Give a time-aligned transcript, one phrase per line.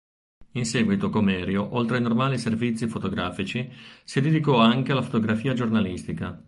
[0.53, 3.69] In seguito Comerio oltre ai normali servizi fotografici,
[4.03, 6.39] si dedicò anche alla fotografia giornalistica.